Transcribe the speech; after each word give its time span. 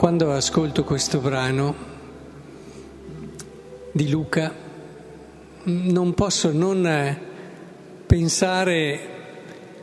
quando 0.00 0.32
ascolto 0.32 0.82
questo 0.82 1.18
brano 1.18 1.74
di 3.92 4.08
Luca 4.08 4.50
non 5.64 6.14
posso 6.14 6.52
non 6.52 7.18
pensare 8.06 9.08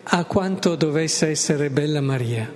a 0.02 0.26
quanto 0.26 0.76
dovesse 0.76 1.28
essere 1.28 1.70
bella 1.70 2.02
Maria. 2.02 2.52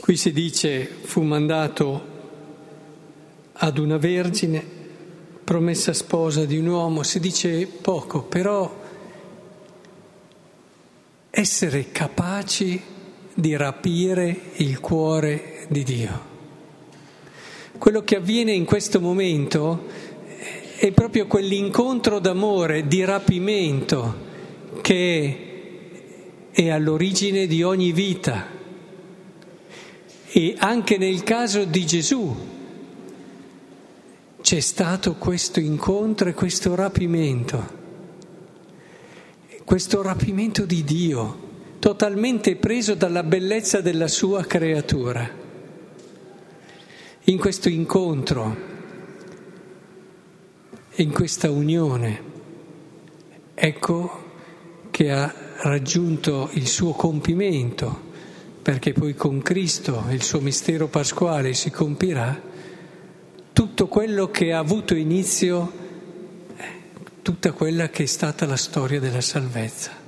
Qui 0.00 0.16
si 0.16 0.32
dice 0.32 0.86
fu 0.86 1.22
mandato 1.22 2.04
ad 3.52 3.78
una 3.78 3.96
vergine, 3.96 4.60
promessa 5.44 5.92
sposa 5.92 6.46
di 6.46 6.58
un 6.58 6.66
uomo, 6.66 7.04
si 7.04 7.20
dice 7.20 7.68
poco, 7.68 8.24
però 8.24 8.76
essere 11.30 11.92
capaci 11.92 12.89
di 13.34 13.56
rapire 13.56 14.36
il 14.56 14.80
cuore 14.80 15.66
di 15.68 15.82
Dio. 15.82 16.28
Quello 17.78 18.02
che 18.02 18.16
avviene 18.16 18.52
in 18.52 18.64
questo 18.64 19.00
momento 19.00 19.86
è 20.76 20.90
proprio 20.92 21.26
quell'incontro 21.26 22.18
d'amore, 22.18 22.86
di 22.86 23.04
rapimento 23.04 24.28
che 24.80 26.48
è 26.50 26.68
all'origine 26.68 27.46
di 27.46 27.62
ogni 27.62 27.92
vita. 27.92 28.46
E 30.32 30.54
anche 30.58 30.96
nel 30.96 31.22
caso 31.22 31.64
di 31.64 31.86
Gesù 31.86 32.36
c'è 34.40 34.60
stato 34.60 35.14
questo 35.14 35.60
incontro 35.60 36.28
e 36.28 36.34
questo 36.34 36.74
rapimento, 36.74 37.78
questo 39.64 40.02
rapimento 40.02 40.64
di 40.64 40.84
Dio 40.84 41.48
totalmente 41.80 42.56
preso 42.56 42.94
dalla 42.94 43.22
bellezza 43.22 43.80
della 43.80 44.06
sua 44.06 44.44
creatura. 44.44 45.28
In 47.24 47.38
questo 47.38 47.70
incontro, 47.70 48.56
in 50.96 51.10
questa 51.10 51.50
unione, 51.50 52.22
ecco 53.54 54.28
che 54.90 55.10
ha 55.10 55.34
raggiunto 55.62 56.50
il 56.52 56.66
suo 56.66 56.92
compimento, 56.92 58.08
perché 58.60 58.92
poi 58.92 59.14
con 59.14 59.40
Cristo 59.40 60.04
il 60.10 60.22
suo 60.22 60.40
mistero 60.40 60.86
pasquale 60.88 61.54
si 61.54 61.70
compirà, 61.70 62.38
tutto 63.54 63.86
quello 63.88 64.30
che 64.30 64.52
ha 64.52 64.58
avuto 64.58 64.94
inizio, 64.94 65.72
tutta 67.22 67.52
quella 67.52 67.88
che 67.88 68.02
è 68.02 68.06
stata 68.06 68.44
la 68.44 68.56
storia 68.56 69.00
della 69.00 69.22
salvezza. 69.22 69.99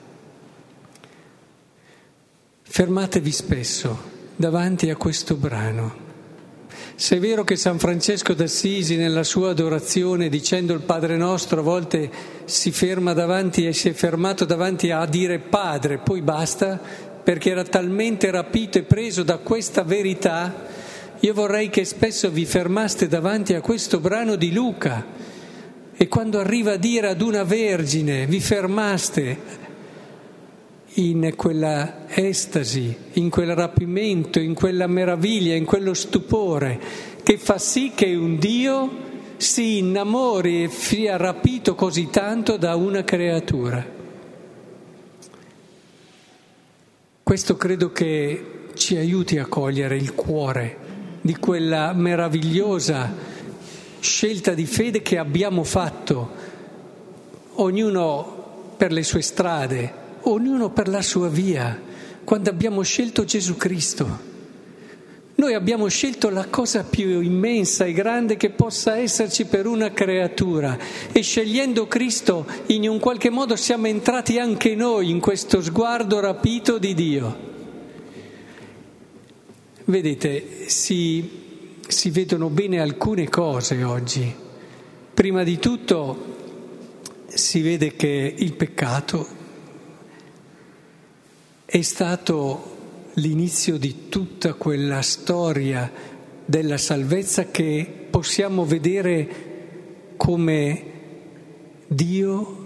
Fermatevi 2.74 3.32
spesso 3.32 3.98
davanti 4.34 4.88
a 4.88 4.96
questo 4.96 5.34
brano. 5.34 5.94
Se 6.94 7.16
è 7.16 7.20
vero 7.20 7.44
che 7.44 7.56
San 7.56 7.78
Francesco 7.78 8.32
d'Assisi 8.32 8.96
nella 8.96 9.24
sua 9.24 9.50
adorazione 9.50 10.30
dicendo 10.30 10.72
il 10.72 10.80
Padre 10.80 11.18
nostro 11.18 11.60
a 11.60 11.62
volte 11.62 12.10
si 12.46 12.70
ferma 12.70 13.12
davanti 13.12 13.66
e 13.66 13.74
si 13.74 13.90
è 13.90 13.92
fermato 13.92 14.46
davanti 14.46 14.90
a 14.90 15.04
dire 15.04 15.38
Padre, 15.38 15.98
poi 15.98 16.22
basta, 16.22 16.80
perché 17.22 17.50
era 17.50 17.62
talmente 17.62 18.30
rapito 18.30 18.78
e 18.78 18.84
preso 18.84 19.22
da 19.22 19.36
questa 19.36 19.82
verità, 19.82 20.64
io 21.20 21.34
vorrei 21.34 21.68
che 21.68 21.84
spesso 21.84 22.30
vi 22.30 22.46
fermaste 22.46 23.06
davanti 23.06 23.52
a 23.52 23.60
questo 23.60 24.00
brano 24.00 24.34
di 24.34 24.50
Luca 24.50 25.04
e 25.94 26.08
quando 26.08 26.38
arriva 26.40 26.72
a 26.72 26.78
dire 26.78 27.08
ad 27.08 27.20
una 27.20 27.44
vergine 27.44 28.24
vi 28.26 28.40
fermaste 28.40 29.60
in 30.94 31.32
quella 31.36 32.06
estasi, 32.08 32.94
in 33.14 33.30
quel 33.30 33.54
rapimento, 33.54 34.38
in 34.38 34.54
quella 34.54 34.86
meraviglia, 34.86 35.54
in 35.54 35.64
quello 35.64 35.94
stupore 35.94 36.80
che 37.22 37.38
fa 37.38 37.58
sì 37.58 37.92
che 37.94 38.14
un 38.14 38.36
Dio 38.38 39.10
si 39.36 39.78
innamori 39.78 40.64
e 40.64 40.68
sia 40.68 41.16
rapito 41.16 41.74
così 41.74 42.10
tanto 42.10 42.56
da 42.56 42.74
una 42.74 43.04
creatura. 43.04 44.00
Questo 47.22 47.56
credo 47.56 47.92
che 47.92 48.46
ci 48.74 48.96
aiuti 48.96 49.38
a 49.38 49.46
cogliere 49.46 49.96
il 49.96 50.14
cuore 50.14 50.78
di 51.20 51.36
quella 51.36 51.92
meravigliosa 51.92 53.14
scelta 54.00 54.54
di 54.54 54.66
fede 54.66 55.02
che 55.02 55.18
abbiamo 55.18 55.62
fatto, 55.62 56.30
ognuno 57.54 58.74
per 58.76 58.90
le 58.90 59.04
sue 59.04 59.22
strade, 59.22 59.94
ognuno 60.24 60.70
per 60.70 60.88
la 60.88 61.02
sua 61.02 61.28
via, 61.28 61.80
quando 62.24 62.50
abbiamo 62.50 62.82
scelto 62.82 63.24
Gesù 63.24 63.56
Cristo. 63.56 64.30
Noi 65.34 65.54
abbiamo 65.54 65.88
scelto 65.88 66.28
la 66.28 66.46
cosa 66.46 66.84
più 66.84 67.20
immensa 67.20 67.84
e 67.84 67.92
grande 67.92 68.36
che 68.36 68.50
possa 68.50 68.98
esserci 68.98 69.46
per 69.46 69.66
una 69.66 69.90
creatura 69.90 70.78
e 71.10 71.22
scegliendo 71.22 71.88
Cristo 71.88 72.46
in 72.66 72.88
un 72.88 73.00
qualche 73.00 73.30
modo 73.30 73.56
siamo 73.56 73.86
entrati 73.86 74.38
anche 74.38 74.74
noi 74.74 75.10
in 75.10 75.20
questo 75.20 75.62
sguardo 75.62 76.20
rapito 76.20 76.78
di 76.78 76.94
Dio. 76.94 77.50
Vedete, 79.86 80.68
si, 80.68 81.28
si 81.88 82.10
vedono 82.10 82.48
bene 82.48 82.80
alcune 82.80 83.28
cose 83.28 83.82
oggi. 83.82 84.32
Prima 85.12 85.42
di 85.42 85.58
tutto 85.58 86.30
si 87.26 87.62
vede 87.62 87.96
che 87.96 88.34
il 88.36 88.52
peccato 88.52 89.40
è 91.72 91.80
stato 91.80 93.10
l'inizio 93.14 93.78
di 93.78 94.10
tutta 94.10 94.52
quella 94.52 95.00
storia 95.00 95.90
della 96.44 96.76
salvezza 96.76 97.46
che 97.46 98.08
possiamo 98.10 98.66
vedere 98.66 99.28
come 100.18 100.84
Dio 101.86 102.56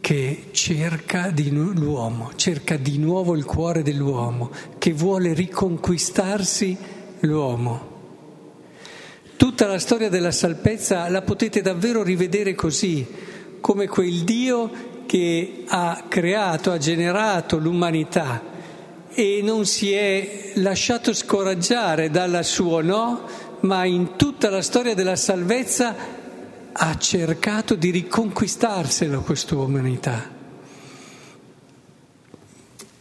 che 0.00 0.44
cerca 0.52 1.28
di 1.28 1.50
l'uomo, 1.50 2.30
cerca 2.36 2.78
di 2.78 2.96
nuovo 2.96 3.36
il 3.36 3.44
cuore 3.44 3.82
dell'uomo, 3.82 4.50
che 4.78 4.94
vuole 4.94 5.34
riconquistarsi 5.34 6.74
l'uomo. 7.20 7.96
Tutta 9.36 9.66
la 9.66 9.78
storia 9.78 10.08
della 10.08 10.32
salvezza 10.32 11.06
la 11.10 11.20
potete 11.20 11.60
davvero 11.60 12.02
rivedere 12.02 12.54
così, 12.54 13.06
come 13.60 13.88
quel 13.88 14.24
Dio 14.24 14.87
che 15.08 15.64
ha 15.66 16.04
creato, 16.06 16.70
ha 16.70 16.76
generato 16.76 17.56
l'umanità 17.56 18.42
e 19.08 19.40
non 19.42 19.64
si 19.64 19.90
è 19.90 20.52
lasciato 20.56 21.14
scoraggiare 21.14 22.10
dal 22.10 22.44
suo 22.44 22.82
no, 22.82 23.22
ma 23.60 23.86
in 23.86 24.16
tutta 24.16 24.50
la 24.50 24.60
storia 24.60 24.94
della 24.94 25.16
salvezza 25.16 25.94
ha 26.72 26.98
cercato 26.98 27.74
di 27.74 27.88
riconquistarsela 27.88 29.20
questa 29.20 29.56
umanità. 29.56 30.28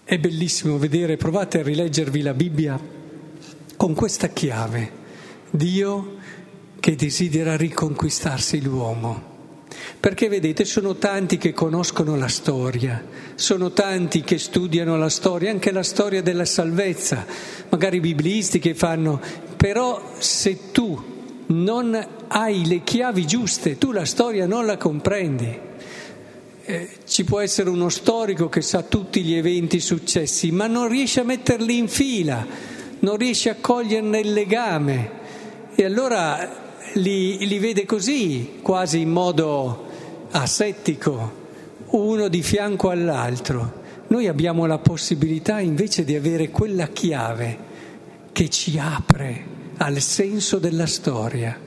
È 0.05 0.17
bellissimo 0.17 0.77
vedere, 0.77 1.17
provate 1.17 1.59
a 1.59 1.63
rileggervi 1.63 2.21
la 2.21 2.33
Bibbia 2.33 2.79
con 3.75 3.93
questa 3.93 4.29
chiave, 4.29 4.91
Dio 5.51 6.15
che 6.79 6.95
desidera 6.95 7.57
riconquistarsi 7.57 8.61
l'uomo. 8.61 9.36
Perché 9.99 10.27
vedete, 10.29 10.65
sono 10.65 10.95
tanti 10.95 11.37
che 11.37 11.53
conoscono 11.53 12.15
la 12.15 12.27
storia, 12.27 13.03
sono 13.35 13.71
tanti 13.71 14.21
che 14.21 14.37
studiano 14.37 14.97
la 14.97 15.09
storia, 15.09 15.51
anche 15.51 15.71
la 15.71 15.83
storia 15.83 16.21
della 16.21 16.45
salvezza, 16.45 17.25
magari 17.69 17.99
biblisti 17.99 18.59
che 18.59 18.75
fanno, 18.75 19.19
però 19.57 20.13
se 20.17 20.71
tu 20.71 21.15
non 21.47 22.07
hai 22.27 22.65
le 22.65 22.83
chiavi 22.83 23.25
giuste, 23.25 23.77
tu 23.77 23.91
la 23.91 24.05
storia 24.05 24.45
non 24.45 24.65
la 24.65 24.77
comprendi. 24.77 25.65
Eh, 26.69 26.89
ci 27.05 27.23
può 27.23 27.39
essere 27.39 27.69
uno 27.69 27.89
storico 27.89 28.49
che 28.49 28.61
sa 28.61 28.83
tutti 28.83 29.23
gli 29.23 29.33
eventi 29.33 29.79
successi, 29.79 30.51
ma 30.51 30.67
non 30.67 30.89
riesce 30.89 31.21
a 31.21 31.23
metterli 31.23 31.77
in 31.77 31.87
fila, 31.87 32.45
non 32.99 33.15
riesce 33.15 33.49
a 33.49 33.55
coglierne 33.59 34.19
il 34.19 34.33
legame. 34.33 35.11
E 35.75 35.85
allora 35.85 36.65
li, 36.93 37.45
li 37.47 37.59
vede 37.59 37.85
così, 37.85 38.59
quasi 38.61 38.99
in 38.99 39.09
modo 39.09 39.86
asettico, 40.41 41.45
uno 41.89 42.27
di 42.27 42.41
fianco 42.41 42.89
all'altro. 42.89 43.85
Noi 44.07 44.27
abbiamo 44.27 44.65
la 44.65 44.77
possibilità 44.77 45.59
invece 45.59 46.03
di 46.03 46.15
avere 46.15 46.49
quella 46.49 46.87
chiave 46.87 47.65
che 48.31 48.49
ci 48.49 48.77
apre 48.77 49.55
al 49.77 49.99
senso 49.99 50.59
della 50.59 50.85
storia, 50.85 51.59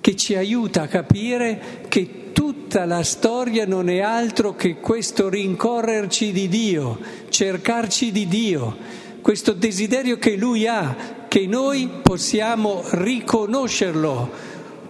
che 0.00 0.16
ci 0.16 0.34
aiuta 0.34 0.82
a 0.82 0.88
capire 0.88 1.84
che 1.88 2.32
tutta 2.32 2.84
la 2.84 3.02
storia 3.02 3.66
non 3.66 3.88
è 3.88 4.00
altro 4.00 4.54
che 4.54 4.76
questo 4.76 5.28
rincorrerci 5.28 6.32
di 6.32 6.48
Dio, 6.48 6.98
cercarci 7.28 8.10
di 8.10 8.26
Dio, 8.26 8.76
questo 9.20 9.52
desiderio 9.52 10.16
che 10.18 10.36
Lui 10.36 10.66
ha, 10.66 11.26
che 11.28 11.46
noi 11.46 11.88
possiamo 12.02 12.82
riconoscerlo 12.90 14.30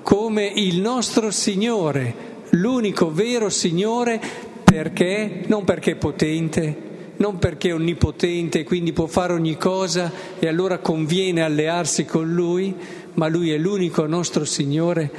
come 0.03 0.47
il 0.47 0.81
nostro 0.81 1.31
Signore, 1.31 2.28
l'unico 2.51 3.13
vero 3.13 3.49
Signore 3.49 4.21
perché, 4.65 5.43
non 5.47 5.65
perché 5.65 5.93
è 5.93 5.97
potente, 5.97 6.87
non 7.17 7.39
perché 7.39 7.71
è 7.71 7.75
onnipotente 7.75 8.61
e 8.61 8.65
quindi 8.65 8.93
può 8.93 9.07
fare 9.07 9.33
ogni 9.33 9.57
cosa 9.57 10.13
e 10.39 10.47
allora 10.47 10.79
conviene 10.79 11.43
allearsi 11.43 12.05
con 12.05 12.33
Lui, 12.33 12.75
ma 13.15 13.29
Lui 13.29 13.51
è 13.51 13.59
l'unico 13.59 14.07
nostro 14.07 14.45
Signore 14.45 15.11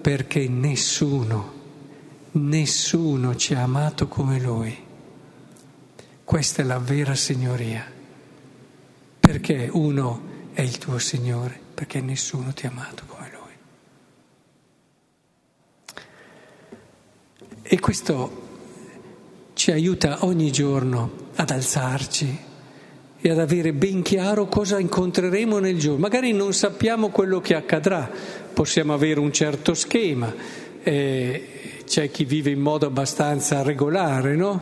perché 0.00 0.48
nessuno, 0.48 1.52
nessuno 2.32 3.34
ci 3.34 3.54
ha 3.54 3.62
amato 3.62 4.08
come 4.08 4.40
Lui. 4.40 4.76
Questa 6.24 6.62
è 6.62 6.64
la 6.64 6.78
vera 6.78 7.14
signoria. 7.14 7.84
Perché 9.18 9.68
uno 9.72 10.20
è 10.52 10.62
il 10.62 10.78
tuo 10.78 10.98
Signore? 10.98 11.58
Perché 11.74 12.00
nessuno 12.00 12.52
ti 12.52 12.66
ha 12.66 12.70
amato 12.70 13.04
come 13.06 13.20
Lui. 13.22 13.27
E 17.70 17.78
questo 17.80 18.46
ci 19.52 19.72
aiuta 19.72 20.24
ogni 20.24 20.50
giorno 20.50 21.10
ad 21.34 21.50
alzarci 21.50 22.38
e 23.20 23.30
ad 23.30 23.38
avere 23.38 23.74
ben 23.74 24.00
chiaro 24.00 24.46
cosa 24.46 24.78
incontreremo 24.78 25.58
nel 25.58 25.78
giorno. 25.78 25.98
Magari 25.98 26.32
non 26.32 26.54
sappiamo 26.54 27.10
quello 27.10 27.42
che 27.42 27.54
accadrà, 27.54 28.10
possiamo 28.54 28.94
avere 28.94 29.20
un 29.20 29.30
certo 29.34 29.74
schema, 29.74 30.32
eh, 30.82 31.82
c'è 31.84 32.10
chi 32.10 32.24
vive 32.24 32.48
in 32.48 32.60
modo 32.60 32.86
abbastanza 32.86 33.62
regolare, 33.62 34.34
no? 34.34 34.58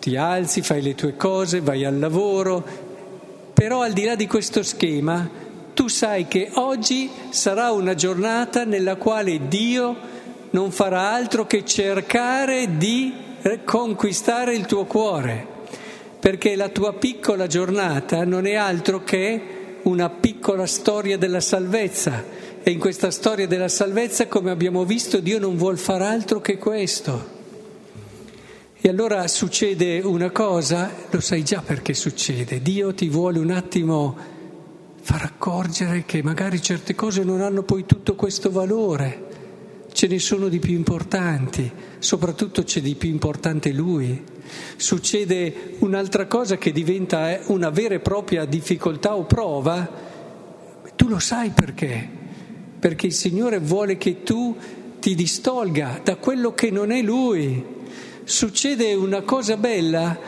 Ti 0.00 0.16
alzi, 0.16 0.60
fai 0.60 0.82
le 0.82 0.96
tue 0.96 1.14
cose, 1.16 1.60
vai 1.60 1.84
al 1.84 2.00
lavoro, 2.00 2.64
però 3.54 3.82
al 3.82 3.92
di 3.92 4.02
là 4.02 4.16
di 4.16 4.26
questo 4.26 4.64
schema 4.64 5.30
tu 5.72 5.86
sai 5.86 6.26
che 6.26 6.50
oggi 6.54 7.08
sarà 7.30 7.70
una 7.70 7.94
giornata 7.94 8.64
nella 8.64 8.96
quale 8.96 9.46
Dio 9.46 10.13
non 10.54 10.70
farà 10.70 11.12
altro 11.12 11.46
che 11.46 11.64
cercare 11.64 12.76
di 12.78 13.12
conquistare 13.64 14.54
il 14.54 14.64
tuo 14.64 14.84
cuore 14.86 15.52
perché 16.18 16.56
la 16.56 16.70
tua 16.70 16.94
piccola 16.94 17.46
giornata 17.46 18.24
non 18.24 18.46
è 18.46 18.54
altro 18.54 19.04
che 19.04 19.42
una 19.82 20.08
piccola 20.08 20.64
storia 20.64 21.18
della 21.18 21.40
salvezza. 21.40 22.24
E 22.62 22.70
in 22.70 22.78
questa 22.78 23.10
storia 23.10 23.46
della 23.46 23.68
salvezza, 23.68 24.26
come 24.26 24.50
abbiamo 24.50 24.86
visto, 24.86 25.20
Dio 25.20 25.38
non 25.38 25.58
vuole 25.58 25.76
far 25.76 26.00
altro 26.00 26.40
che 26.40 26.56
questo. 26.56 27.32
E 28.80 28.88
allora 28.88 29.28
succede 29.28 30.00
una 30.00 30.30
cosa, 30.30 30.90
lo 31.10 31.20
sai 31.20 31.44
già 31.44 31.60
perché 31.60 31.92
succede, 31.92 32.62
Dio 32.62 32.94
ti 32.94 33.10
vuole 33.10 33.38
un 33.38 33.50
attimo 33.50 34.16
far 35.02 35.24
accorgere 35.24 36.04
che 36.06 36.22
magari 36.22 36.62
certe 36.62 36.94
cose 36.94 37.22
non 37.22 37.42
hanno 37.42 37.64
poi 37.64 37.84
tutto 37.84 38.14
questo 38.14 38.50
valore, 38.50 39.33
ce 39.94 40.08
ne 40.08 40.18
sono 40.18 40.48
di 40.48 40.58
più 40.58 40.74
importanti, 40.74 41.70
soprattutto 42.00 42.64
c'è 42.64 42.80
di 42.80 42.96
più 42.96 43.08
importante 43.08 43.70
Lui. 43.70 44.20
Succede 44.74 45.76
un'altra 45.78 46.26
cosa 46.26 46.58
che 46.58 46.72
diventa 46.72 47.30
eh, 47.30 47.42
una 47.46 47.70
vera 47.70 47.94
e 47.94 48.00
propria 48.00 48.44
difficoltà 48.44 49.14
o 49.14 49.22
prova, 49.22 49.88
tu 50.96 51.06
lo 51.06 51.20
sai 51.20 51.50
perché? 51.50 52.08
Perché 52.76 53.06
il 53.06 53.12
Signore 53.12 53.60
vuole 53.60 53.96
che 53.96 54.24
tu 54.24 54.56
ti 54.98 55.14
distolga 55.14 56.00
da 56.02 56.16
quello 56.16 56.54
che 56.54 56.72
non 56.72 56.90
è 56.90 57.00
Lui. 57.00 57.64
Succede 58.24 58.94
una 58.94 59.22
cosa 59.22 59.56
bella 59.56 60.18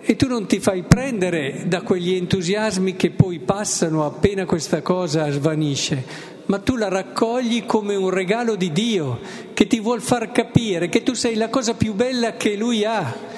e 0.00 0.16
tu 0.16 0.26
non 0.26 0.48
ti 0.48 0.58
fai 0.58 0.82
prendere 0.82 1.62
da 1.68 1.82
quegli 1.82 2.14
entusiasmi 2.14 2.96
che 2.96 3.10
poi 3.10 3.38
passano 3.38 4.04
appena 4.04 4.46
questa 4.46 4.82
cosa 4.82 5.30
svanisce, 5.30 6.30
ma 6.46 6.58
tu 6.58 6.76
la 6.76 6.88
raccogli 6.88 7.64
come 7.66 7.94
un 7.94 8.10
regalo 8.10 8.56
di 8.56 8.72
Dio 8.72 9.20
che 9.54 9.66
ti 9.66 9.80
vuol 9.80 10.00
far 10.00 10.32
capire 10.32 10.88
che 10.88 11.02
tu 11.02 11.14
sei 11.14 11.36
la 11.36 11.48
cosa 11.48 11.74
più 11.74 11.94
bella 11.94 12.36
che 12.36 12.56
Lui 12.56 12.84
ha. 12.84 13.30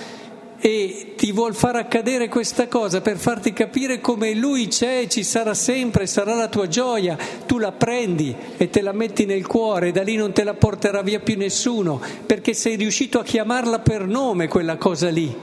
E 0.58 1.12
ti 1.14 1.30
vuol 1.30 1.54
far 1.54 1.76
accadere 1.76 2.28
questa 2.28 2.68
cosa 2.68 3.02
per 3.02 3.18
farti 3.18 3.52
capire 3.52 4.00
come 4.00 4.32
Lui 4.32 4.68
c'è, 4.68 5.06
ci 5.08 5.22
sarà 5.22 5.52
sempre, 5.52 6.06
sarà 6.06 6.34
la 6.34 6.48
tua 6.48 6.68
gioia, 6.68 7.18
tu 7.44 7.58
la 7.58 7.72
prendi 7.72 8.34
e 8.56 8.70
te 8.70 8.80
la 8.80 8.92
metti 8.92 9.26
nel 9.26 9.46
cuore 9.46 9.88
e 9.88 9.92
da 9.92 10.02
lì 10.02 10.16
non 10.16 10.32
te 10.32 10.42
la 10.42 10.54
porterà 10.54 11.02
via 11.02 11.20
più 11.20 11.36
nessuno, 11.36 12.00
perché 12.24 12.54
sei 12.54 12.76
riuscito 12.76 13.18
a 13.18 13.24
chiamarla 13.24 13.80
per 13.80 14.06
nome 14.06 14.48
quella 14.48 14.78
cosa 14.78 15.10
lì. 15.10 15.36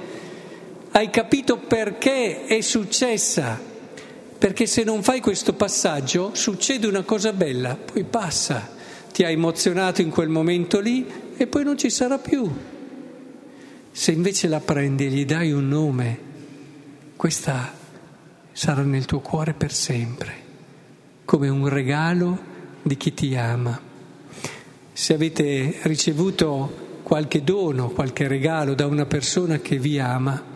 Hai 0.90 1.10
capito 1.12 1.58
perché 1.58 2.46
è 2.46 2.62
successa, 2.62 3.71
perché 4.42 4.66
se 4.66 4.84
non 4.84 5.04
fai 5.04 5.20
questo 5.20 5.54
passaggio 5.54 6.32
succede 6.34 6.88
una 6.88 7.04
cosa 7.04 7.32
bella, 7.32 7.76
poi 7.76 8.04
passa, 8.04 8.72
ti 9.14 9.24
ha 9.24 9.30
emozionato 9.30 10.02
in 10.02 10.10
quel 10.10 10.30
momento 10.30 10.80
lì 10.80 11.06
e 11.38 11.46
poi 11.46 11.64
non 11.64 11.78
ci 11.78 11.92
sarà 11.92 12.18
più. 12.18 12.52
Se 13.92 14.12
invece 14.12 14.48
la 14.48 14.60
prendi 14.60 15.06
e 15.06 15.10
gli 15.10 15.26
dai 15.26 15.52
un 15.52 15.68
nome, 15.68 16.20
questa 17.16 17.72
sarà 18.52 18.82
nel 18.82 19.06
tuo 19.06 19.20
cuore 19.20 19.54
per 19.54 19.72
sempre, 19.72 20.34
come 21.24 21.48
un 21.48 21.68
regalo 21.68 22.40
di 22.82 22.98
chi 22.98 23.14
ti 23.14 23.36
ama. 23.36 23.80
Se 24.92 25.14
avete 25.14 25.82
ricevuto 25.84 27.00
qualche 27.04 27.44
dono, 27.44 27.90
qualche 27.90 28.28
regalo 28.28 28.74
da 28.74 28.88
una 28.88 29.06
persona 29.06 29.60
che 29.60 29.78
vi 29.78 30.00
ama, 30.00 30.51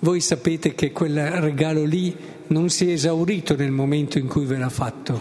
voi 0.00 0.20
sapete 0.20 0.74
che 0.74 0.92
quel 0.92 1.18
regalo 1.40 1.84
lì 1.84 2.14
non 2.48 2.68
si 2.68 2.88
è 2.88 2.92
esaurito 2.92 3.56
nel 3.56 3.70
momento 3.70 4.18
in 4.18 4.28
cui 4.28 4.44
ve 4.44 4.56
l'ha 4.56 4.68
fatto, 4.68 5.20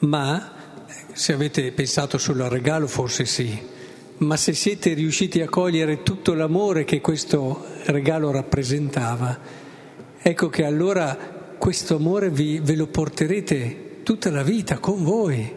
ma 0.00 0.54
se 1.12 1.32
avete 1.32 1.72
pensato 1.72 2.18
solo 2.18 2.44
al 2.44 2.50
regalo 2.50 2.86
forse 2.86 3.24
sì, 3.24 3.58
ma 4.18 4.36
se 4.36 4.52
siete 4.52 4.92
riusciti 4.94 5.40
a 5.40 5.48
cogliere 5.48 6.02
tutto 6.02 6.34
l'amore 6.34 6.84
che 6.84 7.00
questo 7.00 7.64
regalo 7.86 8.30
rappresentava, 8.30 9.38
ecco 10.18 10.48
che 10.48 10.64
allora 10.64 11.14
questo 11.58 11.96
amore 11.96 12.30
vi, 12.30 12.60
ve 12.60 12.76
lo 12.76 12.86
porterete 12.86 14.02
tutta 14.02 14.30
la 14.30 14.42
vita 14.42 14.78
con 14.78 15.02
voi. 15.02 15.54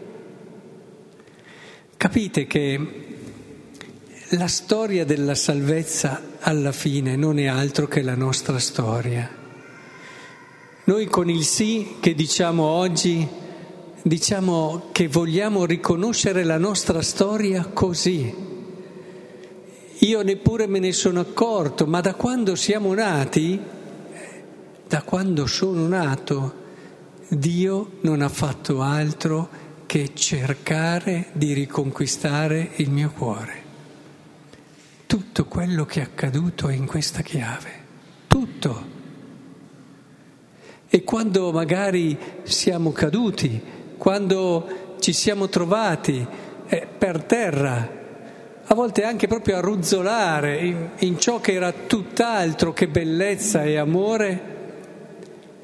Capite 1.96 2.46
che 2.46 3.09
la 4.30 4.48
storia 4.48 5.04
della 5.04 5.34
salvezza 5.34 6.22
alla 6.40 6.72
fine 6.72 7.16
non 7.16 7.38
è 7.38 7.46
altro 7.46 7.86
che 7.86 8.02
la 8.02 8.14
nostra 8.14 8.58
storia. 8.58 9.28
Noi 10.84 11.06
con 11.06 11.28
il 11.28 11.44
sì 11.44 11.96
che 12.00 12.14
diciamo 12.14 12.62
oggi 12.62 13.28
diciamo 14.02 14.88
che 14.92 15.08
vogliamo 15.08 15.66
riconoscere 15.66 16.42
la 16.44 16.58
nostra 16.58 17.02
storia 17.02 17.66
così 17.66 18.48
io 20.02 20.22
neppure 20.22 20.66
me 20.66 20.78
ne 20.78 20.92
sono 20.92 21.20
accorto, 21.20 21.84
ma 21.86 22.00
da 22.00 22.14
quando 22.14 22.54
siamo 22.54 22.94
nati, 22.94 23.60
da 24.86 25.02
quando 25.02 25.46
sono 25.46 25.86
nato, 25.86 26.54
Dio 27.28 27.98
non 28.00 28.22
ha 28.22 28.30
fatto 28.30 28.80
altro 28.80 29.48
che 29.84 30.12
cercare 30.14 31.26
di 31.32 31.52
riconquistare 31.52 32.70
il 32.76 32.90
mio 32.90 33.10
cuore. 33.10 33.59
Tutto 35.40 35.54
quello 35.54 35.86
che 35.86 36.00
è 36.00 36.02
accaduto 36.02 36.68
è 36.68 36.74
in 36.74 36.84
questa 36.84 37.22
chiave, 37.22 37.70
tutto. 38.26 38.84
E 40.86 41.02
quando 41.02 41.50
magari 41.50 42.18
siamo 42.42 42.92
caduti, 42.92 43.58
quando 43.96 44.96
ci 44.98 45.14
siamo 45.14 45.48
trovati 45.48 46.26
eh, 46.66 46.86
per 46.86 47.22
terra, 47.22 47.90
a 48.62 48.74
volte 48.74 49.02
anche 49.04 49.28
proprio 49.28 49.56
a 49.56 49.60
ruzzolare 49.60 50.58
in, 50.58 50.88
in 50.98 51.18
ciò 51.18 51.40
che 51.40 51.54
era 51.54 51.72
tutt'altro 51.72 52.74
che 52.74 52.88
bellezza 52.88 53.64
e 53.64 53.78
amore, 53.78 54.42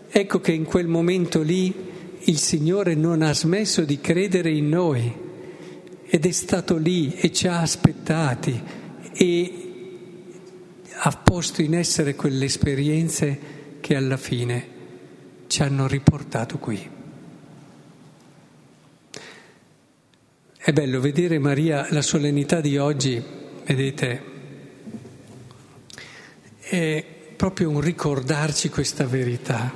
ecco 0.08 0.40
che 0.40 0.52
in 0.52 0.64
quel 0.64 0.86
momento 0.86 1.42
lì 1.42 1.90
il 2.20 2.38
Signore 2.38 2.94
non 2.94 3.20
ha 3.20 3.34
smesso 3.34 3.82
di 3.82 4.00
credere 4.00 4.50
in 4.50 4.70
noi 4.70 5.14
ed 6.06 6.24
è 6.24 6.30
stato 6.30 6.78
lì 6.78 7.14
e 7.16 7.30
ci 7.30 7.46
ha 7.46 7.60
aspettati 7.60 8.84
e 9.12 9.65
ha 11.06 11.16
posto 11.16 11.62
in 11.62 11.76
essere 11.76 12.16
quelle 12.16 12.46
esperienze 12.46 13.38
che 13.78 13.94
alla 13.94 14.16
fine 14.16 14.74
ci 15.46 15.62
hanno 15.62 15.86
riportato 15.86 16.58
qui. 16.58 16.90
È 20.56 20.72
bello 20.72 21.00
vedere 21.00 21.38
Maria, 21.38 21.86
la 21.90 22.02
solennità 22.02 22.60
di 22.60 22.76
oggi, 22.76 23.22
vedete, 23.64 24.22
è 26.58 27.04
proprio 27.36 27.70
un 27.70 27.80
ricordarci 27.80 28.68
questa 28.68 29.06
verità. 29.06 29.72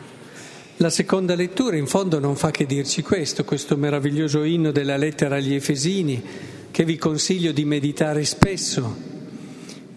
La 0.78 0.90
seconda 0.90 1.36
lettura 1.36 1.76
in 1.76 1.86
fondo 1.86 2.18
non 2.18 2.34
fa 2.34 2.50
che 2.50 2.66
dirci 2.66 3.02
questo, 3.02 3.44
questo 3.44 3.76
meraviglioso 3.76 4.42
inno 4.42 4.72
della 4.72 4.96
lettera 4.96 5.36
agli 5.36 5.54
Efesini, 5.54 6.20
che 6.72 6.84
vi 6.84 6.96
consiglio 6.96 7.52
di 7.52 7.64
meditare 7.64 8.24
spesso, 8.24 9.09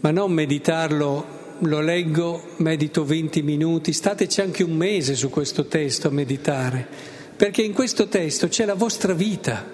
ma 0.04 0.12
non 0.12 0.34
meditarlo, 0.34 1.26
lo 1.60 1.80
leggo, 1.80 2.50
medito 2.58 3.06
20 3.06 3.42
minuti, 3.42 3.94
stateci 3.94 4.42
anche 4.42 4.62
un 4.62 4.76
mese 4.76 5.16
su 5.16 5.30
questo 5.30 5.66
testo 5.68 6.10
a 6.10 6.12
meditare, 6.12 6.86
perché 7.38 7.62
in 7.62 7.72
questo 7.72 8.10
testo 8.10 8.50
c'è 8.50 8.66
la 8.66 8.74
vostra 8.74 9.14
vita. 9.14 9.66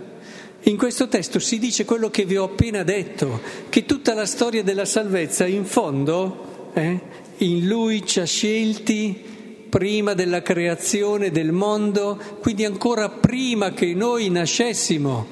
In 0.64 0.78
questo 0.78 1.08
testo 1.08 1.40
si 1.40 1.58
dice 1.58 1.84
quello 1.84 2.12
che 2.12 2.26
vi 2.26 2.38
ho 2.38 2.44
appena 2.44 2.84
detto, 2.84 3.42
che 3.70 3.86
tutta 3.86 4.14
la 4.14 4.28
storia 4.28 4.62
della 4.62 4.86
salvezza 4.86 5.48
in 5.48 5.66
fondo, 5.66 6.70
eh, 6.74 7.00
in 7.38 7.68
Lui 7.68 8.06
ci 8.06 8.20
ha 8.20 8.26
scelti 8.26 9.20
prima 9.68 10.14
della 10.14 10.44
creazione 10.44 11.32
del 11.32 11.52
mondo, 11.52 12.20
quindi 12.40 12.66
ancora 12.66 13.10
prima 13.10 13.72
che 13.72 13.96
noi 13.96 14.30
nascessimo, 14.30 15.26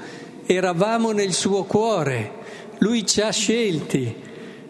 eravamo 0.48 1.12
nel 1.12 1.34
suo 1.34 1.66
cuore. 1.66 2.32
Lui 2.80 3.06
ci 3.06 3.22
ha 3.22 3.32
scelti 3.32 4.26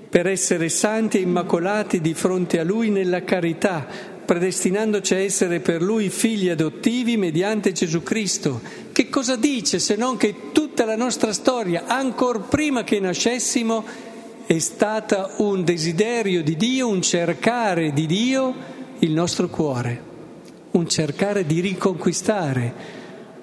per 0.09 0.27
essere 0.27 0.69
santi 0.69 1.17
e 1.17 1.21
immacolati 1.21 2.01
di 2.01 2.13
fronte 2.13 2.59
a 2.59 2.63
Lui 2.63 2.89
nella 2.89 3.23
carità, 3.23 3.85
predestinandoci 4.25 5.13
a 5.13 5.19
essere 5.19 5.59
per 5.59 5.81
Lui 5.81 6.09
figli 6.09 6.49
adottivi 6.49 7.17
mediante 7.17 7.71
Gesù 7.71 8.03
Cristo. 8.03 8.61
Che 8.91 9.09
cosa 9.09 9.35
dice 9.35 9.79
se 9.79 9.95
non 9.95 10.17
che 10.17 10.51
tutta 10.51 10.85
la 10.85 10.95
nostra 10.95 11.33
storia, 11.33 11.83
ancora 11.87 12.39
prima 12.39 12.83
che 12.83 12.99
nascessimo, 12.99 13.83
è 14.45 14.59
stata 14.59 15.33
un 15.37 15.63
desiderio 15.63 16.41
di 16.41 16.55
Dio, 16.55 16.87
un 16.87 17.01
cercare 17.01 17.91
di 17.91 18.05
Dio 18.05 18.55
il 18.99 19.11
nostro 19.11 19.49
cuore, 19.49 20.01
un 20.71 20.87
cercare 20.87 21.45
di 21.45 21.59
riconquistare 21.59 22.95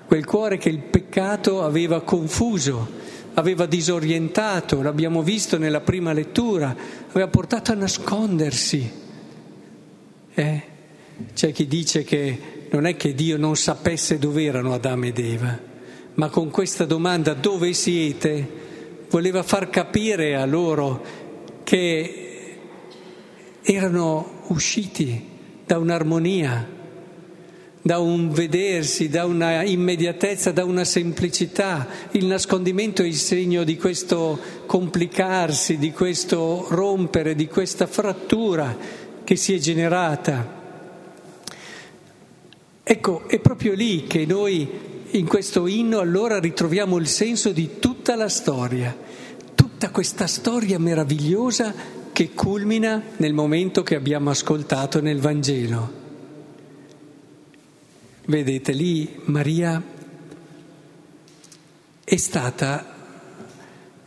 quel 0.06 0.25
cuore 0.25 0.59
che 0.59 0.68
il 0.68 0.78
peccato 0.78 1.62
aveva 1.62 2.02
confuso, 2.02 2.88
aveva 3.35 3.67
disorientato, 3.67 4.83
l'abbiamo 4.83 5.23
visto 5.23 5.59
nella 5.59 5.81
prima 5.81 6.12
lettura, 6.12 6.75
aveva 7.11 7.29
portato 7.29 7.73
a 7.73 7.75
nascondersi. 7.75 8.91
Eh? 10.35 10.62
C'è 11.33 11.53
chi 11.53 11.67
dice 11.67 12.05
che 12.05 12.67
non 12.71 12.87
è 12.87 12.97
che 12.97 13.14
Dio 13.14 13.37
non 13.37 13.57
sapesse 13.57 14.19
dove 14.19 14.45
erano 14.45 14.75
Adamo 14.75 15.07
ed 15.07 15.19
Eva, 15.19 15.59
ma 16.14 16.29
con 16.29 16.50
questa 16.50 16.85
domanda 16.85 17.35
dove 17.35 17.73
siete 17.73 18.62
voleva 19.11 19.43
far 19.43 19.71
capire 19.71 20.35
a 20.35 20.45
loro 20.45 21.05
che 21.62 22.57
erano 23.62 24.43
usciti 24.49 25.29
da 25.64 25.79
un'armonia, 25.79 26.69
da 27.87 27.99
un 27.99 28.31
vedersi, 28.33 29.11
da 29.11 29.26
una 29.26 29.62
immediatezza, 29.62 30.53
da 30.53 30.64
una 30.64 30.85
semplicità. 30.85 31.87
Il 32.12 32.25
nascondimento 32.25 33.03
è 33.03 33.07
il 33.07 33.14
segno 33.14 33.62
di 33.62 33.76
questo 33.76 34.38
complicarsi, 34.64 35.76
di 35.76 35.93
questo 35.93 36.64
rompere, 36.71 37.35
di 37.35 37.47
questa 37.47 37.87
frattura 37.87 38.75
che 39.23 39.37
si 39.37 39.53
è 39.53 39.59
generata. 39.59 40.62
Ecco, 42.83 43.29
è 43.29 43.38
proprio 43.41 43.75
lì 43.75 44.05
che 44.05 44.25
noi 44.25 44.67
in 45.11 45.26
questo 45.26 45.67
inno 45.67 45.99
allora 45.99 46.41
ritroviamo 46.41 46.97
il 46.97 47.07
senso 47.07 47.50
di 47.50 47.79
tutta 47.81 48.17
la 48.17 48.31
storia, 48.31 48.97
tutta 49.55 49.91
questa 49.91 50.26
storia 50.26 50.79
meravigliosa 50.79 51.75
che 52.14 52.31
culmina 52.31 53.03
nel 53.19 53.35
momento 53.35 53.83
che 53.83 53.95
abbiamo 53.95 54.31
ascoltato 54.31 55.03
nel 55.03 55.21
Vangelo. 55.21 56.04
Vedete, 58.26 58.73
lì 58.73 59.21
Maria 59.25 59.83
è 62.02 62.16
stata, 62.16 62.97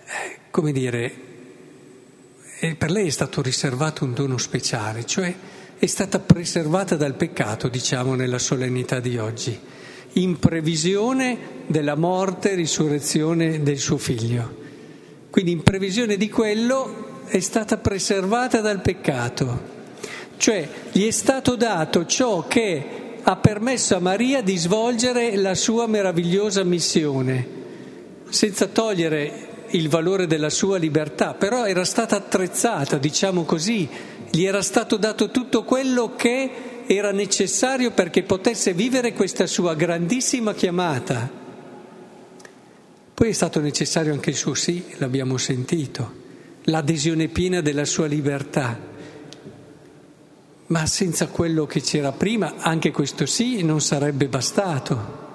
eh, 0.05 0.37
come 0.49 0.71
dire, 0.71 1.13
per 2.75 2.89
lei 2.89 3.05
è 3.05 3.11
stato 3.11 3.43
riservato 3.43 4.05
un 4.05 4.15
dono 4.15 4.39
speciale, 4.39 5.05
cioè 5.05 5.31
è 5.77 5.85
stata 5.85 6.17
preservata 6.17 6.95
dal 6.95 7.13
peccato, 7.13 7.67
diciamo, 7.67 8.15
nella 8.15 8.39
solennità 8.39 8.99
di 8.99 9.19
oggi, 9.19 9.55
in 10.13 10.39
previsione 10.39 11.37
della 11.67 11.95
morte 11.95 12.53
e 12.53 12.55
risurrezione 12.55 13.61
del 13.61 13.77
suo 13.77 13.99
figlio. 13.99 14.65
Quindi 15.29 15.51
in 15.51 15.61
previsione 15.61 16.17
di 16.17 16.27
quello 16.27 17.25
è 17.27 17.39
stata 17.39 17.77
preservata 17.77 18.61
dal 18.61 18.81
peccato, 18.81 19.75
cioè 20.37 20.67
gli 20.91 21.05
è 21.05 21.11
stato 21.11 21.55
dato 21.55 22.07
ciò 22.07 22.47
che 22.47 23.05
ha 23.29 23.35
permesso 23.35 23.93
a 23.93 23.99
Maria 23.99 24.41
di 24.41 24.55
svolgere 24.55 25.35
la 25.35 25.53
sua 25.53 25.85
meravigliosa 25.85 26.63
missione, 26.63 27.45
senza 28.29 28.67
togliere 28.67 29.65
il 29.71 29.89
valore 29.89 30.27
della 30.27 30.49
sua 30.49 30.77
libertà, 30.77 31.33
però 31.33 31.65
era 31.65 31.83
stata 31.83 32.15
attrezzata, 32.15 32.97
diciamo 32.97 33.43
così, 33.43 33.85
gli 34.31 34.45
era 34.45 34.61
stato 34.61 34.95
dato 34.95 35.29
tutto 35.29 35.65
quello 35.65 36.15
che 36.15 36.51
era 36.87 37.11
necessario 37.11 37.91
perché 37.91 38.23
potesse 38.23 38.71
vivere 38.71 39.11
questa 39.11 39.45
sua 39.45 39.75
grandissima 39.75 40.53
chiamata. 40.53 41.29
Poi 43.13 43.27
è 43.29 43.33
stato 43.33 43.59
necessario 43.59 44.13
anche 44.13 44.29
il 44.29 44.37
suo 44.37 44.53
sì, 44.53 44.81
l'abbiamo 44.99 45.35
sentito 45.35 46.25
l'adesione 46.69 47.27
piena 47.27 47.61
della 47.61 47.85
sua 47.85 48.07
libertà. 48.07 48.95
Ma 50.67 50.85
senza 50.85 51.27
quello 51.27 51.65
che 51.65 51.81
c'era 51.81 52.11
prima, 52.11 52.55
anche 52.57 52.91
questo 52.91 53.25
sì 53.25 53.63
non 53.63 53.79
sarebbe 53.79 54.27
bastato. 54.27 55.25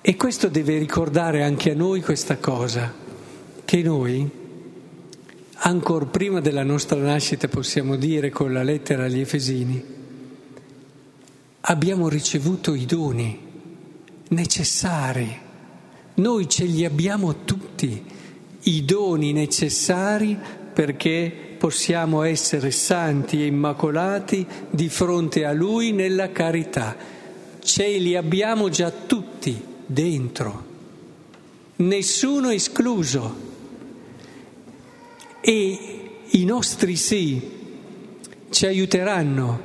E 0.00 0.16
questo 0.16 0.48
deve 0.48 0.78
ricordare 0.78 1.44
anche 1.44 1.70
a 1.72 1.74
noi 1.74 2.00
questa 2.00 2.38
cosa, 2.38 2.92
che 3.64 3.82
noi, 3.82 4.28
ancora 5.52 6.06
prima 6.06 6.40
della 6.40 6.62
nostra 6.64 6.98
nascita, 6.98 7.46
possiamo 7.46 7.96
dire 7.96 8.30
con 8.30 8.52
la 8.52 8.62
lettera 8.62 9.04
agli 9.04 9.20
Efesini, 9.20 9.84
abbiamo 11.60 12.08
ricevuto 12.08 12.74
i 12.74 12.86
doni 12.86 13.38
necessari. 14.28 15.46
Noi 16.14 16.48
ce 16.48 16.64
li 16.64 16.84
abbiamo 16.84 17.44
tutti 17.44 18.02
i 18.62 18.84
doni 18.84 19.32
necessari 19.32 20.36
perché 20.72 21.47
possiamo 21.58 22.22
essere 22.22 22.70
santi 22.70 23.42
e 23.42 23.46
immacolati 23.46 24.46
di 24.70 24.88
fronte 24.88 25.44
a 25.44 25.52
Lui 25.52 25.92
nella 25.92 26.32
carità. 26.32 26.96
Ce 27.58 27.86
li 27.98 28.16
abbiamo 28.16 28.70
già 28.70 28.90
tutti 28.90 29.60
dentro, 29.84 30.64
nessuno 31.76 32.50
escluso. 32.50 33.46
E 35.40 35.78
i 36.30 36.44
nostri 36.44 36.96
sì 36.96 37.56
ci 38.50 38.66
aiuteranno 38.66 39.60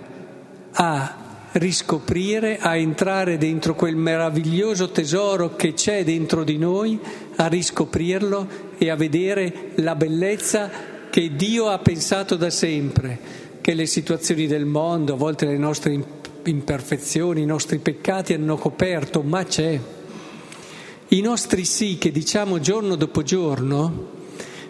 a 0.72 1.18
riscoprire, 1.54 2.58
a 2.58 2.76
entrare 2.76 3.38
dentro 3.38 3.76
quel 3.76 3.96
meraviglioso 3.96 4.90
tesoro 4.90 5.56
che 5.56 5.74
c'è 5.74 6.04
dentro 6.04 6.44
di 6.44 6.58
noi, 6.58 7.00
a 7.36 7.48
riscoprirlo 7.48 8.72
e 8.78 8.90
a 8.90 8.96
vedere 8.96 9.72
la 9.76 9.96
bellezza 9.96 10.92
che 11.14 11.36
Dio 11.36 11.68
ha 11.68 11.78
pensato 11.78 12.36
da 12.36 12.50
sempre, 12.50 13.20
che 13.62 13.76
le 13.76 13.86
situazioni 13.86 14.48
del 14.48 14.66
mondo, 14.66 15.14
a 15.14 15.16
volte 15.16 15.46
le 15.46 15.60
nostre 15.60 16.04
imperfezioni, 16.46 17.44
i 17.44 17.46
nostri 17.46 17.78
peccati 17.78 18.34
hanno 18.34 18.58
coperto, 18.58 19.22
ma 19.22 19.44
c'è. 19.44 19.80
I 21.10 21.22
nostri 21.22 21.66
sì 21.66 22.00
che 22.00 22.12
diciamo 22.12 22.60
giorno 22.60 22.96
dopo 22.96 23.22
giorno, 23.22 24.10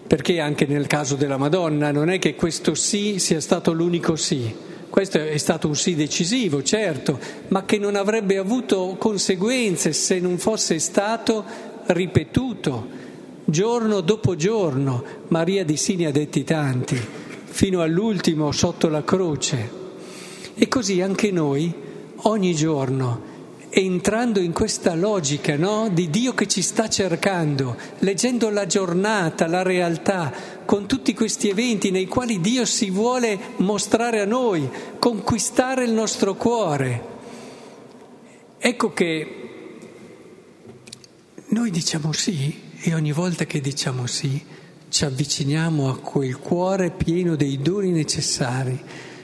perché 0.05 0.41
anche 0.41 0.65
nel 0.65 0.85
caso 0.85 1.15
della 1.15 1.38
Madonna 1.38 1.91
non 1.91 2.09
è 2.09 2.19
che 2.19 2.35
questo 2.35 2.75
sì 2.75 3.19
sia 3.19 3.39
stato 3.39 3.71
l'unico 3.71 4.17
sì, 4.17 4.53
questo 4.89 5.19
è 5.19 5.38
stato 5.38 5.69
un 5.69 5.77
sì 5.77 5.95
decisivo, 5.95 6.62
certo, 6.62 7.21
ma 7.47 7.63
che 7.63 7.77
non 7.77 7.95
avrebbe 7.95 8.38
avuto 8.38 8.97
conseguenze 9.00 9.93
se 9.93 10.19
non 10.19 10.38
fosse 10.38 10.77
stato 10.79 11.45
ripetuto 11.85 13.03
giorno 13.45 14.01
dopo 14.01 14.35
giorno. 14.35 15.03
Maria 15.29 15.63
di 15.65 15.77
sì 15.77 15.95
ne 15.95 16.07
ha 16.07 16.12
detti 16.12 16.43
tanti, 16.43 17.00
fino 17.43 17.81
all'ultimo 17.81 18.51
sotto 18.51 18.88
la 18.88 19.03
croce. 19.03 19.81
E 20.53 20.67
così 20.67 21.01
anche 21.01 21.31
noi, 21.31 21.73
ogni 22.15 22.53
giorno, 22.53 23.31
entrando 23.69 24.39
in 24.39 24.53
questa 24.53 24.93
logica 24.93 25.57
no? 25.57 25.89
di 25.91 26.09
Dio 26.09 26.33
che 26.35 26.47
ci 26.47 26.62
sta 26.62 26.88
cercando, 26.88 27.75
leggendo 28.00 28.50
la 28.50 28.67
giornata, 28.67 29.47
la 29.47 29.63
realtà, 29.63 30.31
con 30.63 30.85
tutti 30.85 31.13
questi 31.13 31.50
eventi 31.50 31.89
nei 31.89 32.05
quali 32.05 32.39
Dio 32.39 32.65
si 32.65 32.91
vuole 32.91 33.38
mostrare 33.57 34.21
a 34.21 34.25
noi, 34.25 34.69
conquistare 35.00 35.85
il 35.85 35.91
nostro 35.91 36.35
cuore. 36.35 37.12
Ecco 38.59 38.93
che 38.93 39.38
noi 41.47 41.69
diciamo 41.69 42.13
sì 42.13 42.62
e 42.85 42.93
ogni 42.93 43.11
volta 43.11 43.45
che 43.45 43.61
diciamo 43.61 44.05
sì 44.07 44.43
ci 44.89 45.05
avviciniamo 45.05 45.89
a 45.89 45.97
quel 45.97 46.37
cuore 46.37 46.91
pieno 46.91 47.35
dei 47.35 47.59
doni 47.59 47.91
necessari 47.91 48.79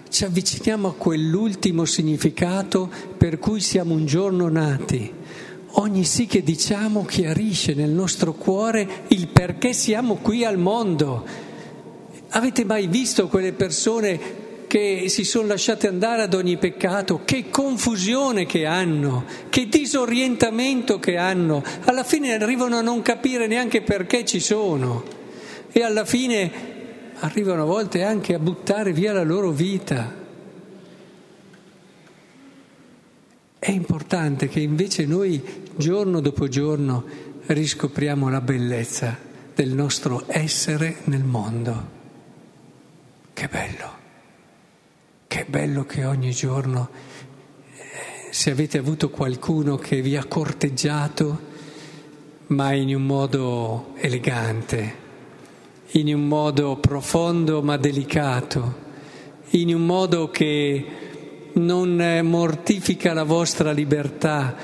ci 0.09 0.25
avviciniamo 0.25 0.87
a 0.87 0.93
quell'ultimo 0.93 1.85
significato 1.85 2.89
per 3.15 3.37
cui 3.37 3.61
siamo 3.61 3.93
un 3.93 4.07
giorno 4.07 4.49
nati. 4.49 5.13
Ogni 5.73 6.03
sì 6.03 6.25
che 6.25 6.41
diciamo 6.41 7.05
chiarisce 7.05 7.75
nel 7.75 7.91
nostro 7.91 8.33
cuore 8.33 9.03
il 9.09 9.27
perché 9.27 9.71
siamo 9.71 10.15
qui 10.15 10.43
al 10.43 10.57
mondo. 10.57 11.23
Avete 12.29 12.65
mai 12.65 12.87
visto 12.87 13.27
quelle 13.27 13.53
persone 13.53 14.47
che 14.69 15.05
si 15.09 15.23
sono 15.23 15.47
lasciate 15.47 15.88
andare 15.88 16.21
ad 16.21 16.35
ogni 16.35 16.57
peccato? 16.57 17.21
Che 17.25 17.49
confusione 17.49 18.45
che 18.45 18.67
hanno, 18.67 19.25
che 19.49 19.67
disorientamento 19.67 20.99
che 20.99 21.17
hanno. 21.17 21.63
Alla 21.85 22.03
fine 22.03 22.35
arrivano 22.35 22.77
a 22.77 22.81
non 22.81 23.01
capire 23.01 23.47
neanche 23.47 23.81
perché 23.81 24.23
ci 24.25 24.39
sono. 24.39 25.03
E 25.71 25.81
alla 25.81 26.05
fine 26.05 26.51
arrivano 27.15 27.63
a 27.63 27.65
volte 27.65 28.03
anche 28.03 28.35
a 28.35 28.39
buttare 28.39 28.93
via 28.93 29.11
la 29.11 29.23
loro 29.23 29.49
vita. 29.49 30.13
È 33.57 33.71
importante 33.71 34.47
che 34.49 34.59
invece 34.59 35.07
noi 35.07 35.41
giorno 35.77 36.19
dopo 36.19 36.47
giorno 36.47 37.03
riscopriamo 37.47 38.29
la 38.29 38.41
bellezza 38.41 39.17
del 39.55 39.73
nostro 39.73 40.25
essere 40.27 40.97
nel 41.05 41.23
mondo. 41.23 41.97
Che 43.33 43.47
bello, 43.47 43.99
che 45.29 45.45
bello 45.48 45.86
che 45.86 46.05
ogni 46.05 46.31
giorno, 46.31 46.89
eh, 46.89 48.31
se 48.31 48.50
avete 48.50 48.79
avuto 48.79 49.12
qualcuno 49.12 49.75
che 49.75 50.01
vi 50.01 50.15
ha 50.15 50.25
corteggiato, 50.25 51.39
ma 52.48 52.74
in 52.74 52.95
un 52.95 53.05
modo 53.05 53.93
elegante, 53.98 54.95
in 55.91 56.12
un 56.15 56.27
modo 56.27 56.77
profondo 56.77 57.62
ma 57.62 57.77
delicato, 57.77 58.75
in 59.51 59.75
un 59.75 59.86
modo 59.86 60.31
che 60.31 60.86
non 61.53 62.21
mortifica 62.24 63.13
la 63.13 63.24
vostra 63.24 63.71
libertà, 63.71 64.55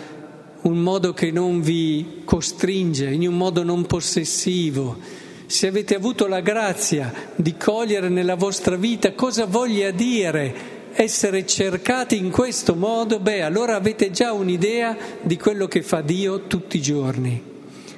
un 0.61 0.79
modo 0.79 1.13
che 1.13 1.29
non 1.29 1.61
vi 1.61 2.23
costringe, 2.25 3.11
in 3.11 3.27
un 3.27 3.37
modo 3.37 3.63
non 3.63 3.85
possessivo. 3.85 4.97
Se 5.47 5.67
avete 5.67 5.95
avuto 5.95 6.27
la 6.27 6.41
grazia 6.41 7.13
di 7.35 7.55
cogliere 7.55 8.09
nella 8.09 8.35
vostra 8.35 8.75
vita 8.75 9.13
cosa 9.13 9.45
voglia 9.45 9.91
dire 9.91 10.73
essere 10.93 11.45
cercati 11.45 12.17
in 12.17 12.31
questo 12.31 12.73
modo, 12.73 13.19
beh, 13.19 13.41
allora 13.41 13.75
avete 13.75 14.11
già 14.11 14.31
un'idea 14.31 14.95
di 15.21 15.37
quello 15.37 15.67
che 15.67 15.83
fa 15.83 16.01
Dio 16.01 16.47
tutti 16.47 16.77
i 16.77 16.81
giorni 16.81 17.53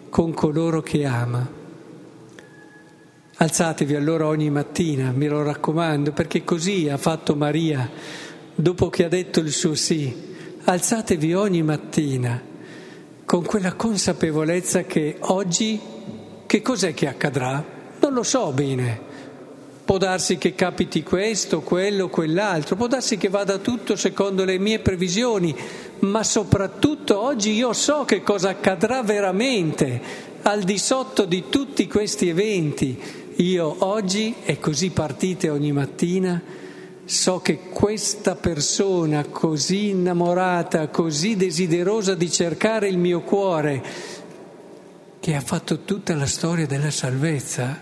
con 0.09 0.33
coloro 0.33 0.81
che 0.81 1.05
ama. 1.05 1.47
Alzatevi 3.39 3.93
allora 3.93 4.25
ogni 4.25 4.49
mattina, 4.49 5.11
mi 5.11 5.27
lo 5.27 5.43
raccomando, 5.43 6.11
perché 6.11 6.43
così 6.43 6.89
ha 6.89 6.97
fatto 6.97 7.35
Maria 7.35 7.87
dopo 8.55 8.89
che 8.89 9.05
ha 9.05 9.09
detto 9.09 9.39
il 9.39 9.51
suo 9.51 9.75
sì. 9.75 10.25
Alzatevi 10.63 11.35
ogni 11.35 11.61
mattina 11.61 12.41
con 13.23 13.43
quella 13.43 13.73
consapevolezza 13.73 14.83
che 14.83 15.17
oggi 15.19 15.79
che 16.47 16.61
cos'è 16.61 16.93
che 16.93 17.07
accadrà? 17.07 17.63
Non 17.99 18.13
lo 18.13 18.23
so 18.23 18.51
bene. 18.51 19.05
Può 19.85 19.97
darsi 19.97 20.37
che 20.37 20.55
capiti 20.55 21.03
questo, 21.03 21.61
quello, 21.61 22.09
quell'altro, 22.09 22.75
può 22.75 22.87
darsi 22.87 23.17
che 23.17 23.29
vada 23.29 23.57
tutto 23.57 23.95
secondo 23.95 24.43
le 24.43 24.57
mie 24.57 24.79
previsioni, 24.79 25.55
ma 25.99 26.23
soprattutto 26.23 27.21
oggi 27.21 27.51
io 27.51 27.71
so 27.73 28.03
che 28.03 28.21
cosa 28.21 28.49
accadrà 28.49 29.03
veramente 29.03 30.01
al 30.41 30.63
di 30.63 30.77
sotto 30.77 31.25
di 31.25 31.45
tutti 31.49 31.87
questi 31.87 32.27
eventi 32.29 32.99
io 33.37 33.75
oggi, 33.79 34.35
e 34.43 34.59
così 34.59 34.89
partite 34.89 35.49
ogni 35.49 35.71
mattina, 35.71 36.41
so 37.05 37.39
che 37.39 37.59
questa 37.69 38.35
persona 38.35 39.25
così 39.25 39.89
innamorata, 39.89 40.87
così 40.89 41.37
desiderosa 41.37 42.15
di 42.15 42.29
cercare 42.29 42.89
il 42.89 42.97
mio 42.97 43.21
cuore, 43.21 43.83
che 45.27 45.35
ha 45.35 45.41
fatto 45.41 45.81
tutta 45.81 46.15
la 46.15 46.25
storia 46.25 46.65
della 46.65 46.89
salvezza, 46.89 47.77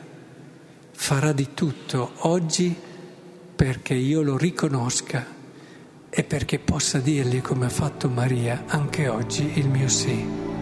farà 0.93 1.31
di 1.31 1.53
tutto 1.53 2.13
oggi 2.21 2.75
perché 3.55 3.93
io 3.93 4.23
lo 4.23 4.35
riconosca 4.35 5.23
e 6.09 6.23
perché 6.23 6.57
possa 6.57 6.97
dirgli 6.97 7.41
come 7.41 7.67
ha 7.67 7.69
fatto 7.69 8.09
Maria 8.09 8.63
anche 8.65 9.07
oggi 9.09 9.59
il 9.59 9.69
mio 9.69 9.87
sì. 9.87 10.54